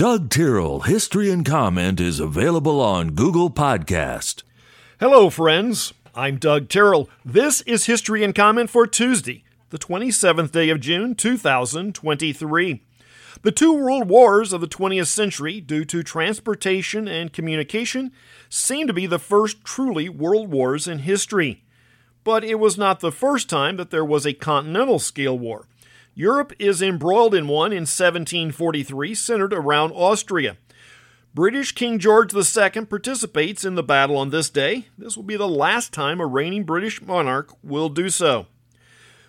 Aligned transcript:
Doug 0.00 0.30
Terrell 0.30 0.80
History 0.80 1.30
and 1.30 1.44
Comment 1.44 2.00
is 2.00 2.20
available 2.20 2.80
on 2.80 3.10
Google 3.10 3.50
Podcast. 3.50 4.44
Hello, 4.98 5.28
friends. 5.28 5.92
I'm 6.14 6.38
Doug 6.38 6.70
Terrell. 6.70 7.10
This 7.22 7.60
is 7.66 7.84
History 7.84 8.24
and 8.24 8.34
Comment 8.34 8.70
for 8.70 8.86
Tuesday, 8.86 9.44
the 9.68 9.76
27th 9.78 10.52
day 10.52 10.70
of 10.70 10.80
June, 10.80 11.14
2023. 11.14 12.82
The 13.42 13.52
two 13.52 13.74
world 13.74 14.08
wars 14.08 14.54
of 14.54 14.62
the 14.62 14.66
20th 14.66 15.08
century, 15.08 15.60
due 15.60 15.84
to 15.84 16.02
transportation 16.02 17.06
and 17.06 17.30
communication, 17.30 18.10
seem 18.48 18.86
to 18.86 18.94
be 18.94 19.04
the 19.04 19.18
first 19.18 19.62
truly 19.64 20.08
world 20.08 20.50
wars 20.50 20.88
in 20.88 21.00
history. 21.00 21.62
But 22.24 22.42
it 22.42 22.58
was 22.58 22.78
not 22.78 23.00
the 23.00 23.12
first 23.12 23.50
time 23.50 23.76
that 23.76 23.90
there 23.90 24.02
was 24.02 24.24
a 24.24 24.32
continental 24.32 24.98
scale 24.98 25.38
war. 25.38 25.66
Europe 26.14 26.52
is 26.58 26.82
embroiled 26.82 27.34
in 27.34 27.48
one 27.48 27.72
in 27.72 27.82
1743, 27.82 29.14
centered 29.14 29.52
around 29.52 29.92
Austria. 29.92 30.56
British 31.32 31.72
King 31.72 32.00
George 32.00 32.34
II 32.34 32.86
participates 32.86 33.64
in 33.64 33.76
the 33.76 33.84
battle 33.84 34.16
on 34.16 34.30
this 34.30 34.50
day. 34.50 34.86
This 34.98 35.16
will 35.16 35.22
be 35.22 35.36
the 35.36 35.48
last 35.48 35.92
time 35.92 36.20
a 36.20 36.26
reigning 36.26 36.64
British 36.64 37.00
monarch 37.00 37.56
will 37.62 37.88
do 37.88 38.10
so. 38.10 38.46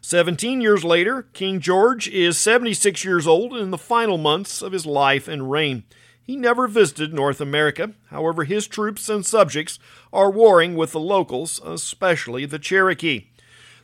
17 0.00 0.62
years 0.62 0.82
later, 0.82 1.26
King 1.34 1.60
George 1.60 2.08
is 2.08 2.38
76 2.38 3.04
years 3.04 3.26
old 3.26 3.54
in 3.54 3.70
the 3.70 3.76
final 3.76 4.16
months 4.16 4.62
of 4.62 4.72
his 4.72 4.86
life 4.86 5.28
and 5.28 5.50
reign. 5.50 5.84
He 6.22 6.36
never 6.36 6.66
visited 6.66 7.12
North 7.12 7.40
America. 7.40 7.92
However, 8.06 8.44
his 8.44 8.66
troops 8.66 9.08
and 9.08 9.26
subjects 9.26 9.78
are 10.12 10.30
warring 10.30 10.76
with 10.76 10.92
the 10.92 11.00
locals, 11.00 11.60
especially 11.64 12.46
the 12.46 12.58
Cherokee. 12.58 13.29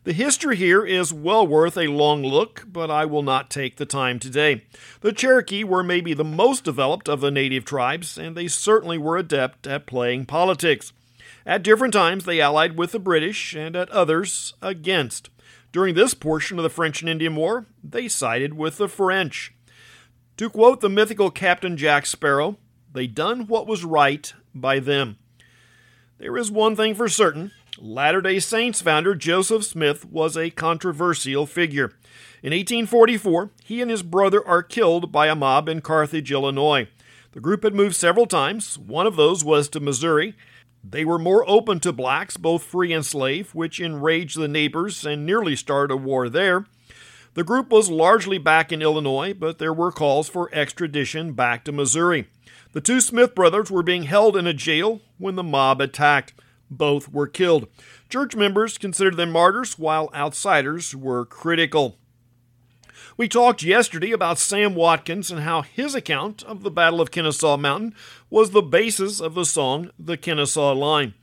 The 0.06 0.12
history 0.12 0.55
here 0.55 0.87
is 0.87 1.12
well 1.12 1.45
worth 1.45 1.77
a 1.77 1.88
long 1.88 2.23
look, 2.23 2.62
but 2.69 2.92
I 2.92 3.05
will 3.05 3.24
not 3.24 3.51
take 3.51 3.74
the 3.74 3.84
time 3.84 4.20
today. 4.20 4.62
The 5.01 5.12
Cherokee 5.12 5.64
were 5.64 5.83
maybe 5.83 6.14
the 6.14 6.23
most 6.23 6.62
developed 6.62 7.09
of 7.09 7.20
the 7.20 7.33
native 7.33 7.64
tribes, 7.64 8.16
and 8.16 8.37
they 8.37 8.47
certainly 8.47 8.98
were 8.98 9.16
adept 9.16 9.66
at 9.66 9.84
playing 9.84 10.27
politics. 10.27 10.92
At 11.44 11.64
different 11.64 11.92
times, 11.92 12.25
they 12.25 12.41
allied 12.41 12.78
with 12.78 12.92
the 12.92 13.00
British, 13.00 13.56
and 13.56 13.75
at 13.75 13.91
others, 13.91 14.55
against. 14.62 15.28
During 15.72 15.97
this 15.97 16.14
portion 16.14 16.56
of 16.56 16.62
the 16.62 16.70
French 16.70 17.03
and 17.03 17.09
Indian 17.09 17.34
War, 17.34 17.66
they 17.83 18.06
sided 18.06 18.55
with 18.55 18.77
the 18.77 18.88
French. 18.88 19.53
To 20.36 20.48
quote 20.48 20.83
the 20.83 20.88
mythical 20.88 21.33
Captain 21.33 21.77
Jack 21.77 22.06
Sparrow, 22.06 22.59
they 22.92 23.09
done 23.09 23.48
what 23.48 23.66
was 23.66 23.84
right 23.84 24.33
by 24.55 24.78
them. 24.78 25.19
There 26.19 26.36
is 26.36 26.48
one 26.48 26.77
thing 26.77 26.94
for 26.94 27.09
certain 27.09 27.50
Latter 27.78 28.20
day 28.20 28.38
Saints 28.38 28.80
founder 28.80 29.14
Joseph 29.14 29.64
Smith 29.64 30.05
was 30.05 30.36
a 30.36 30.50
controversial 30.50 31.46
figure. 31.46 31.92
In 32.42 32.52
1844, 32.52 33.50
he 33.64 33.82
and 33.82 33.91
his 33.91 34.02
brother 34.02 34.46
are 34.46 34.62
killed 34.62 35.12
by 35.12 35.27
a 35.27 35.34
mob 35.34 35.69
in 35.69 35.80
Carthage, 35.80 36.32
Illinois. 36.32 36.88
The 37.32 37.41
group 37.41 37.64
had 37.64 37.74
moved 37.74 37.97
several 37.97 38.27
times. 38.27 38.78
One 38.78 39.06
of 39.06 39.16
those 39.16 39.44
was 39.44 39.69
to 39.70 39.80
Missouri, 39.80 40.34
they 40.88 41.04
were 41.04 41.19
more 41.19 41.48
open 41.48 41.80
to 41.80 41.92
blacks, 41.92 42.36
both 42.36 42.62
free 42.62 42.92
and 42.92 43.04
slave, 43.04 43.54
which 43.54 43.80
enraged 43.80 44.38
the 44.38 44.47
neighbors 44.47 45.04
and 45.04 45.27
nearly 45.27 45.56
started 45.56 45.92
a 45.92 45.97
war 45.97 46.28
there. 46.28 46.66
The 47.34 47.44
group 47.44 47.70
was 47.70 47.91
largely 47.91 48.38
back 48.38 48.72
in 48.72 48.82
Illinois, 48.82 49.34
but 49.34 49.58
there 49.58 49.72
were 49.72 49.91
calls 49.91 50.28
for 50.28 50.48
extradition 50.54 51.32
back 51.32 51.64
to 51.64 51.72
Missouri. 51.72 52.28
The 52.72 52.80
two 52.80 53.00
Smith 53.00 53.34
brothers 53.34 53.70
were 53.70 53.82
being 53.82 54.04
held 54.04 54.36
in 54.36 54.47
a 54.47 54.54
jail 54.54 55.00
when 55.19 55.34
the 55.34 55.42
mob 55.42 55.80
attacked. 55.80 56.34
Both 56.70 57.12
were 57.12 57.28
killed. 57.28 57.69
Church 58.09 58.34
members 58.34 58.78
considered 58.78 59.17
them 59.17 59.31
martyrs, 59.31 59.78
while 59.78 60.11
outsiders 60.14 60.95
were 60.95 61.25
critical. 61.25 61.98
We 63.17 63.28
talked 63.28 63.62
yesterday 63.62 64.12
about 64.12 64.39
Sam 64.39 64.75
Watkins 64.75 65.31
and 65.31 65.41
how 65.41 65.62
his 65.62 65.94
account 65.94 66.42
of 66.42 66.62
the 66.62 66.70
Battle 66.70 67.00
of 67.00 67.11
Kennesaw 67.11 67.56
Mountain 67.56 67.94
was 68.28 68.50
the 68.50 68.62
basis 68.62 69.20
of 69.20 69.34
the 69.34 69.44
song 69.44 69.91
The 69.98 70.17
Kennesaw 70.17 70.72
Line. 70.75 71.14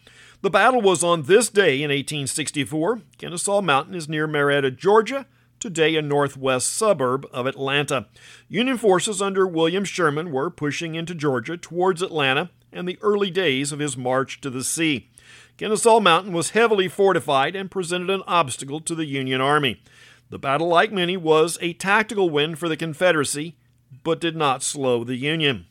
The 0.41 0.49
battle 0.49 0.81
was 0.81 1.03
on 1.03 1.23
this 1.23 1.49
day 1.49 1.75
in 1.75 1.89
1864. 1.89 3.01
Kennesaw 3.17 3.61
Mountain 3.61 3.95
is 3.95 4.09
near 4.09 4.27
Marietta, 4.27 4.71
Georgia, 4.71 5.25
today 5.59 5.95
a 5.95 6.01
northwest 6.01 6.73
suburb 6.73 7.25
of 7.31 7.45
Atlanta. 7.45 8.07
Union 8.49 8.77
forces 8.77 9.21
under 9.21 9.47
William 9.47 9.85
Sherman 9.85 10.31
were 10.31 10.49
pushing 10.49 10.95
into 10.95 11.15
Georgia 11.15 11.57
towards 11.57 12.01
Atlanta 12.01 12.49
and 12.73 12.87
the 12.87 12.97
early 13.01 13.31
days 13.31 13.71
of 13.71 13.79
his 13.79 13.95
march 13.95 14.41
to 14.41 14.49
the 14.49 14.63
sea. 14.63 15.09
Kennesaw 15.57 15.99
Mountain 15.99 16.33
was 16.33 16.51
heavily 16.51 16.87
fortified 16.87 17.55
and 17.55 17.69
presented 17.69 18.09
an 18.09 18.23
obstacle 18.25 18.81
to 18.81 18.95
the 18.95 19.05
Union 19.05 19.39
Army. 19.39 19.81
The 20.29 20.39
battle, 20.39 20.67
like 20.67 20.91
many, 20.91 21.15
was 21.15 21.59
a 21.61 21.73
tactical 21.73 22.29
win 22.29 22.55
for 22.55 22.67
the 22.67 22.75
Confederacy, 22.77 23.55
but 24.03 24.19
did 24.19 24.35
not 24.35 24.63
slow 24.63 25.03
the 25.03 25.15
Union. 25.15 25.67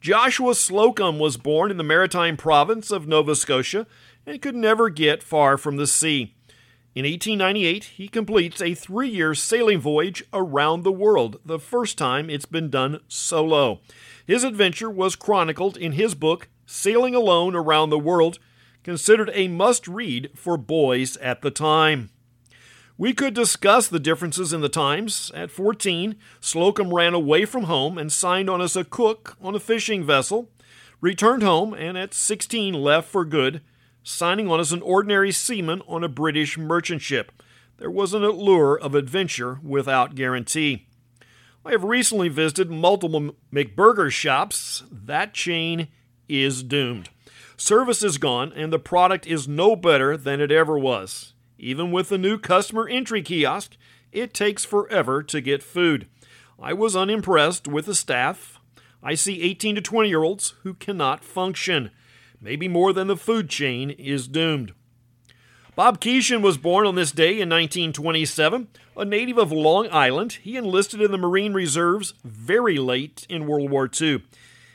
Joshua 0.00 0.54
Slocum 0.54 1.18
was 1.18 1.36
born 1.36 1.72
in 1.72 1.78
the 1.78 1.82
maritime 1.82 2.36
province 2.36 2.92
of 2.92 3.08
Nova 3.08 3.34
Scotia 3.34 3.88
and 4.24 4.40
could 4.40 4.54
never 4.54 4.88
get 4.88 5.22
far 5.22 5.58
from 5.58 5.76
the 5.76 5.86
sea. 5.86 6.35
In 6.96 7.04
1898, 7.04 7.84
he 7.84 8.08
completes 8.08 8.62
a 8.62 8.72
three 8.72 9.10
year 9.10 9.34
sailing 9.34 9.78
voyage 9.78 10.24
around 10.32 10.82
the 10.82 10.90
world, 10.90 11.38
the 11.44 11.58
first 11.58 11.98
time 11.98 12.30
it's 12.30 12.46
been 12.46 12.70
done 12.70 13.00
solo. 13.06 13.80
His 14.26 14.42
adventure 14.42 14.88
was 14.88 15.14
chronicled 15.14 15.76
in 15.76 15.92
his 15.92 16.14
book, 16.14 16.48
Sailing 16.64 17.14
Alone 17.14 17.54
Around 17.54 17.90
the 17.90 17.98
World, 17.98 18.38
considered 18.82 19.30
a 19.34 19.46
must 19.46 19.86
read 19.86 20.30
for 20.34 20.56
boys 20.56 21.18
at 21.18 21.42
the 21.42 21.50
time. 21.50 22.08
We 22.96 23.12
could 23.12 23.34
discuss 23.34 23.88
the 23.88 24.00
differences 24.00 24.54
in 24.54 24.62
the 24.62 24.70
times. 24.70 25.30
At 25.34 25.50
14, 25.50 26.16
Slocum 26.40 26.94
ran 26.94 27.12
away 27.12 27.44
from 27.44 27.64
home 27.64 27.98
and 27.98 28.10
signed 28.10 28.48
on 28.48 28.62
as 28.62 28.74
a 28.74 28.84
cook 28.84 29.36
on 29.38 29.54
a 29.54 29.60
fishing 29.60 30.02
vessel, 30.02 30.48
returned 31.02 31.42
home, 31.42 31.74
and 31.74 31.98
at 31.98 32.14
16 32.14 32.72
left 32.72 33.06
for 33.06 33.26
good, 33.26 33.60
signing 34.06 34.48
on 34.48 34.60
as 34.60 34.72
an 34.72 34.82
ordinary 34.82 35.32
seaman 35.32 35.82
on 35.88 36.04
a 36.04 36.08
British 36.08 36.56
merchant 36.56 37.02
ship. 37.02 37.42
There 37.78 37.90
was 37.90 38.14
an 38.14 38.22
allure 38.22 38.78
of 38.78 38.94
adventure 38.94 39.58
without 39.62 40.14
guarantee. 40.14 40.86
I 41.64 41.72
have 41.72 41.82
recently 41.82 42.28
visited 42.28 42.70
multiple 42.70 43.34
McBurger 43.52 44.10
shops. 44.12 44.84
That 44.90 45.34
chain 45.34 45.88
is 46.28 46.62
doomed. 46.62 47.08
Service 47.56 48.02
is 48.04 48.18
gone, 48.18 48.52
and 48.54 48.72
the 48.72 48.78
product 48.78 49.26
is 49.26 49.48
no 49.48 49.74
better 49.74 50.16
than 50.16 50.40
it 50.40 50.52
ever 50.52 50.78
was. 50.78 51.32
Even 51.58 51.90
with 51.90 52.08
the 52.08 52.18
new 52.18 52.38
customer 52.38 52.88
entry 52.88 53.22
kiosk, 53.22 53.76
it 54.12 54.32
takes 54.32 54.64
forever 54.64 55.22
to 55.24 55.40
get 55.40 55.62
food. 55.62 56.06
I 56.62 56.72
was 56.72 56.94
unimpressed 56.94 57.66
with 57.66 57.86
the 57.86 57.94
staff. 57.94 58.60
I 59.02 59.14
see 59.14 59.42
18 59.42 59.74
to 59.74 59.80
20 59.80 60.08
year 60.08 60.22
olds 60.22 60.54
who 60.62 60.74
cannot 60.74 61.24
function. 61.24 61.90
Maybe 62.40 62.68
more 62.68 62.92
than 62.92 63.06
the 63.06 63.16
food 63.16 63.48
chain 63.48 63.90
is 63.90 64.28
doomed. 64.28 64.72
Bob 65.74 66.00
Keeshan 66.00 66.40
was 66.40 66.56
born 66.56 66.86
on 66.86 66.94
this 66.94 67.12
day 67.12 67.32
in 67.32 67.50
1927. 67.50 68.68
A 68.96 69.04
native 69.04 69.36
of 69.36 69.52
Long 69.52 69.88
Island, 69.90 70.38
he 70.42 70.56
enlisted 70.56 71.02
in 71.02 71.12
the 71.12 71.18
Marine 71.18 71.52
Reserves 71.52 72.14
very 72.24 72.78
late 72.78 73.26
in 73.28 73.46
World 73.46 73.70
War 73.70 73.90
II. 74.00 74.22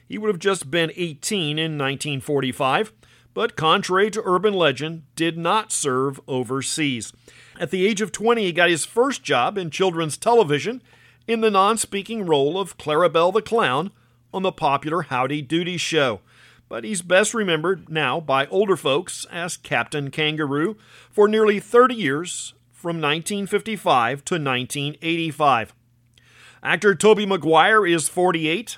He 0.08 0.18
would 0.18 0.28
have 0.28 0.40
just 0.40 0.70
been 0.70 0.92
18 0.96 1.58
in 1.58 1.78
1945 1.78 2.94
but 3.34 3.56
contrary 3.56 4.12
to 4.12 4.22
urban 4.26 4.54
legend, 4.54 5.04
did 5.16 5.38
not 5.38 5.72
serve 5.72 6.20
overseas. 6.28 7.14
At 7.60 7.72
the 7.72 7.86
age 7.86 8.02
of 8.02 8.12
20, 8.12 8.44
he 8.44 8.52
got 8.52 8.70
his 8.70 8.86
first 8.86 9.24
job 9.24 9.58
in 9.58 9.70
children's 9.70 10.18
television 10.18 10.82
in 11.28 11.42
the 11.42 11.52
non 11.52 11.78
speaking 11.78 12.26
role 12.26 12.60
of 12.60 12.78
Clarabelle 12.78 13.34
the 13.34 13.42
Clown 13.42 13.92
on 14.34 14.44
the 14.44 14.52
popular 14.52 15.04
Howdy 15.04 15.42
Doody 15.42 15.78
show. 15.78 16.22
But 16.72 16.86
he's 16.86 17.02
best 17.02 17.34
remembered 17.34 17.90
now 17.90 18.22
by 18.22 18.48
older 18.48 18.78
folks 18.78 19.26
as 19.30 19.58
Captain 19.58 20.10
Kangaroo 20.10 20.78
for 21.12 21.28
nearly 21.28 21.60
30 21.60 21.96
years 21.96 22.54
from 22.72 23.02
1955 23.02 24.24
to 24.24 24.36
1985. 24.36 25.74
Actor 26.64 26.96
Tobey 26.96 27.26
Maguire 27.26 27.86
is 27.86 28.08
48. 28.08 28.78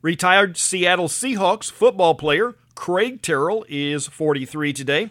Retired 0.00 0.56
Seattle 0.56 1.08
Seahawks 1.08 1.70
football 1.70 2.14
player 2.14 2.54
Craig 2.74 3.20
Terrill 3.20 3.62
is 3.68 4.06
43 4.06 4.72
today. 4.72 5.10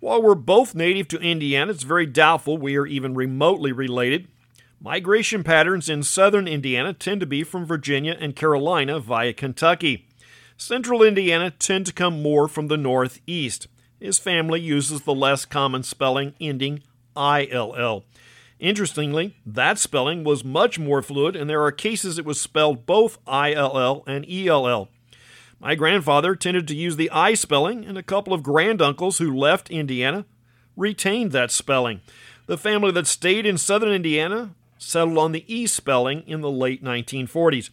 While 0.00 0.22
we're 0.22 0.34
both 0.34 0.74
native 0.74 1.08
to 1.08 1.18
Indiana, 1.20 1.72
it's 1.72 1.82
very 1.82 2.06
doubtful 2.06 2.56
we 2.56 2.78
are 2.78 2.86
even 2.86 3.12
remotely 3.12 3.70
related. 3.70 4.28
Migration 4.80 5.44
patterns 5.44 5.90
in 5.90 6.04
southern 6.04 6.48
Indiana 6.48 6.94
tend 6.94 7.20
to 7.20 7.26
be 7.26 7.44
from 7.44 7.66
Virginia 7.66 8.16
and 8.18 8.34
Carolina 8.34 8.98
via 8.98 9.34
Kentucky. 9.34 10.06
Central 10.56 11.02
Indiana 11.02 11.50
tend 11.50 11.86
to 11.86 11.92
come 11.92 12.22
more 12.22 12.48
from 12.48 12.68
the 12.68 12.76
northeast. 12.76 13.66
His 14.00 14.18
family 14.18 14.60
uses 14.60 15.02
the 15.02 15.14
less 15.14 15.44
common 15.44 15.82
spelling 15.82 16.34
ending 16.40 16.82
ILL. 17.16 18.04
Interestingly, 18.60 19.36
that 19.44 19.78
spelling 19.78 20.24
was 20.24 20.44
much 20.44 20.78
more 20.78 21.02
fluid, 21.02 21.36
and 21.36 21.50
there 21.50 21.62
are 21.62 21.72
cases 21.72 22.18
it 22.18 22.24
was 22.24 22.40
spelled 22.40 22.86
both 22.86 23.18
ILL 23.26 24.04
and 24.06 24.24
ELL. 24.30 24.88
My 25.60 25.74
grandfather 25.74 26.36
tended 26.36 26.68
to 26.68 26.76
use 26.76 26.96
the 26.96 27.10
I 27.10 27.34
spelling, 27.34 27.84
and 27.84 27.98
a 27.98 28.02
couple 28.02 28.32
of 28.32 28.42
granduncles 28.42 29.18
who 29.18 29.36
left 29.36 29.70
Indiana 29.70 30.24
retained 30.76 31.32
that 31.32 31.50
spelling. 31.50 32.00
The 32.46 32.58
family 32.58 32.92
that 32.92 33.06
stayed 33.06 33.46
in 33.46 33.58
southern 33.58 33.92
Indiana 33.92 34.54
settled 34.78 35.18
on 35.18 35.32
the 35.32 35.44
E 35.52 35.66
spelling 35.66 36.22
in 36.26 36.40
the 36.42 36.50
late 36.50 36.84
1940s. 36.84 37.70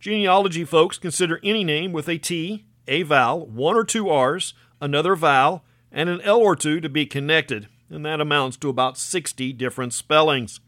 Genealogy 0.00 0.64
folks 0.64 0.96
consider 0.96 1.38
any 1.44 1.62
name 1.62 1.92
with 1.92 2.08
a 2.08 2.16
T, 2.16 2.64
a 2.88 3.02
vowel, 3.02 3.46
one 3.46 3.76
or 3.76 3.84
two 3.84 4.08
R's, 4.08 4.54
another 4.80 5.14
vowel, 5.14 5.62
and 5.92 6.08
an 6.08 6.22
L 6.22 6.38
or 6.38 6.56
two 6.56 6.80
to 6.80 6.88
be 6.88 7.04
connected, 7.04 7.68
and 7.90 8.06
that 8.06 8.18
amounts 8.18 8.56
to 8.58 8.70
about 8.70 8.96
60 8.96 9.52
different 9.52 9.92
spellings. 9.92 10.60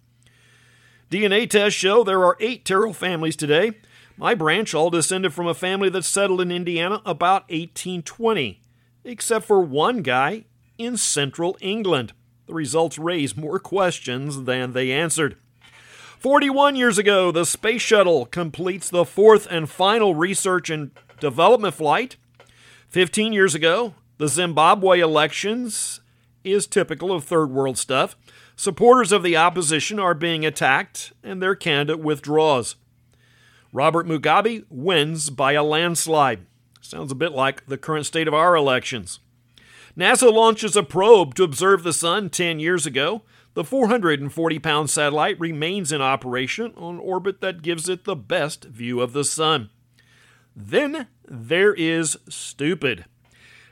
DNA 1.10 1.48
tests 1.48 1.78
show 1.78 2.04
there 2.04 2.22
are 2.26 2.36
eight 2.40 2.66
Terrell 2.66 2.92
families 2.92 3.34
today. 3.34 3.72
My 4.18 4.34
branch 4.34 4.74
all 4.74 4.90
descended 4.90 5.32
from 5.32 5.46
a 5.46 5.54
family 5.54 5.88
that 5.88 6.04
settled 6.04 6.42
in 6.42 6.52
Indiana 6.52 7.00
about 7.06 7.48
1820, 7.48 8.60
except 9.02 9.46
for 9.46 9.62
one 9.62 10.02
guy 10.02 10.44
in 10.76 10.98
central 10.98 11.56
England. 11.62 12.12
The 12.46 12.52
results 12.52 12.98
raise 12.98 13.34
more 13.34 13.58
questions 13.58 14.44
than 14.44 14.74
they 14.74 14.92
answered. 14.92 15.36
41 16.22 16.76
years 16.76 16.98
ago, 16.98 17.32
the 17.32 17.44
Space 17.44 17.82
Shuttle 17.82 18.26
completes 18.26 18.88
the 18.88 19.04
fourth 19.04 19.48
and 19.50 19.68
final 19.68 20.14
research 20.14 20.70
and 20.70 20.92
development 21.18 21.74
flight. 21.74 22.16
15 22.90 23.32
years 23.32 23.56
ago, 23.56 23.94
the 24.18 24.28
Zimbabwe 24.28 25.00
elections 25.00 26.00
is 26.44 26.68
typical 26.68 27.10
of 27.10 27.24
third 27.24 27.50
world 27.50 27.76
stuff. 27.76 28.14
Supporters 28.54 29.10
of 29.10 29.24
the 29.24 29.36
opposition 29.36 29.98
are 29.98 30.14
being 30.14 30.46
attacked 30.46 31.12
and 31.24 31.42
their 31.42 31.56
candidate 31.56 31.98
withdraws. 31.98 32.76
Robert 33.72 34.06
Mugabe 34.06 34.64
wins 34.70 35.28
by 35.28 35.54
a 35.54 35.64
landslide. 35.64 36.46
Sounds 36.80 37.10
a 37.10 37.16
bit 37.16 37.32
like 37.32 37.66
the 37.66 37.76
current 37.76 38.06
state 38.06 38.28
of 38.28 38.34
our 38.34 38.54
elections. 38.54 39.18
NASA 39.96 40.32
launches 40.32 40.74
a 40.74 40.82
probe 40.82 41.34
to 41.34 41.42
observe 41.42 41.82
the 41.82 41.92
sun 41.92 42.30
10 42.30 42.58
years 42.58 42.86
ago. 42.86 43.22
The 43.54 43.64
440 43.64 44.58
pound 44.58 44.88
satellite 44.88 45.38
remains 45.38 45.92
in 45.92 46.00
operation 46.00 46.72
on 46.76 46.98
orbit 46.98 47.42
that 47.42 47.60
gives 47.60 47.88
it 47.90 48.04
the 48.04 48.16
best 48.16 48.64
view 48.64 49.02
of 49.02 49.12
the 49.12 49.24
sun. 49.24 49.68
Then 50.56 51.08
there 51.28 51.74
is 51.74 52.16
stupid. 52.28 53.04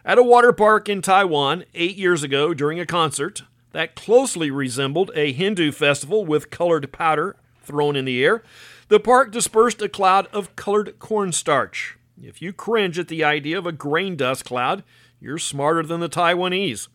At 0.05 0.19
a 0.19 0.23
water 0.23 0.53
park 0.53 0.89
in 0.89 1.01
Taiwan 1.01 1.65
eight 1.75 1.97
years 1.97 2.23
ago 2.23 2.53
during 2.53 2.79
a 2.79 2.87
concert 2.87 3.45
that 3.73 3.95
closely 3.95 4.51
resembled 4.51 5.11
a 5.15 5.33
Hindu 5.33 5.73
festival 5.73 6.27
with 6.27 6.51
colored 6.51 6.93
powder 6.93 7.37
thrown 7.63 7.97
in 7.97 8.05
the 8.05 8.23
air, 8.23 8.43
the 8.89 9.01
park 9.01 9.31
dispersed 9.31 9.81
a 9.81 9.89
cloud 9.89 10.27
of 10.33 10.57
colored 10.57 10.99
cornstarch. 10.99 11.97
If 12.23 12.43
you 12.43 12.53
cringe 12.53 12.99
at 12.99 13.09
the 13.09 13.25
idea 13.25 13.57
of 13.57 13.67
a 13.67 13.73
grain 13.73 14.17
dust 14.17 14.45
cloud, 14.45 14.83
you're 15.21 15.39
smarter 15.39 15.83
than 15.83 16.01
the 16.01 16.09
Taiwanese. 16.09 16.89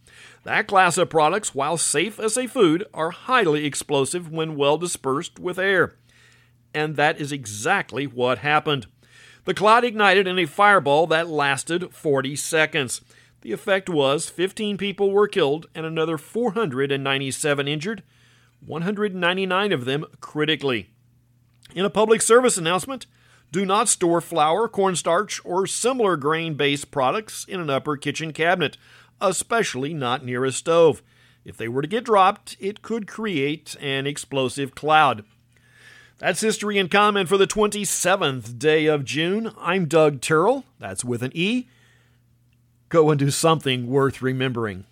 That 0.44 0.68
class 0.68 0.98
of 0.98 1.10
products, 1.10 1.56
while 1.56 1.78
safe 1.78 2.20
as 2.20 2.38
a 2.38 2.48
food, 2.48 2.86
are 2.94 3.12
highly 3.12 3.66
explosive 3.66 4.32
when 4.32 4.56
well 4.56 4.78
dispersed 4.78 5.40
with 5.40 5.60
air. 5.60 5.94
And 6.74 6.96
that 6.96 7.22
is 7.22 7.32
exactly 7.32 8.06
what 8.06 8.40
happened. 8.40 8.88
The 9.46 9.54
cloud 9.54 9.84
ignited 9.84 10.28
in 10.28 10.40
a 10.40 10.46
fireball 10.46 11.08
that 11.08 11.30
lasted 11.30 11.94
40 11.94 12.36
seconds. 12.36 13.02
The 13.42 13.52
effect 13.52 13.90
was 13.90 14.28
15 14.28 14.78
people 14.78 15.12
were 15.12 15.28
killed 15.28 15.68
and 15.76 15.86
another 15.86 16.18
497 16.18 17.68
injured, 17.68 18.02
199 18.66 19.72
of 19.72 19.86
them 19.86 20.06
critically. 20.20 20.90
In 21.76 21.86
a 21.86 21.92
public 21.92 22.24
service 22.24 22.58
announcement, 22.58 23.06
do 23.56 23.66
not 23.66 23.88
store 23.88 24.20
flour, 24.20 24.68
cornstarch, 24.68 25.40
or 25.46 25.66
similar 25.66 26.18
grain 26.18 26.56
based 26.56 26.92
products 26.92 27.46
in 27.46 27.62
an 27.62 27.70
upper 27.70 27.96
kitchen 27.96 28.34
cabinet 28.34 28.78
especially 29.22 29.94
not 29.94 30.26
near 30.26 30.44
a 30.44 30.52
stove. 30.52 31.02
If 31.46 31.56
they 31.56 31.70
were 31.70 31.82
to 31.82 31.88
get 31.88 32.04
dropped, 32.04 32.58
it 32.60 32.82
could 32.82 33.08
create 33.08 33.78
an 33.80 34.06
explosive 34.06 34.76
cloud. 34.76 35.24
That's 36.18 36.42
history 36.42 36.78
and 36.78 36.92
comment 36.92 37.30
for 37.30 37.38
the 37.38 37.48
27th 37.48 38.60
day 38.60 38.88
of 38.88 39.06
June. 39.06 39.54
I'm 39.58 39.86
Doug 39.86 40.20
Terrell. 40.20 40.66
That's 40.80 41.06
with 41.06 41.24
an 41.24 41.32
E. 41.34 41.70
Go 42.90 43.10
and 43.10 43.18
do 43.18 43.32
something 43.32 43.88
worth 43.88 44.22
remembering. 44.22 44.86